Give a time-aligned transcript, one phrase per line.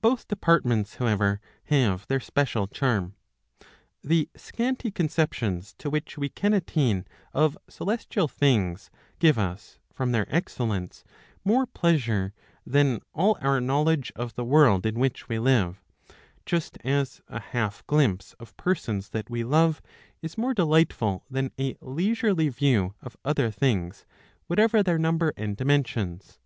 [0.00, 3.16] Both departments, however, have their special charm.
[4.00, 10.32] The scanty conceptions to which we can attain of celestial things give us, from their
[10.32, 11.02] excellence,
[11.44, 12.32] more pleasure
[12.64, 15.82] than all our knowledge of the world in which we live;
[16.46, 19.82] just as a half glimpse of persons that we love
[20.22, 24.06] is more delightful than a leisurely view of other things,
[24.46, 26.38] whatever their number and dimensions.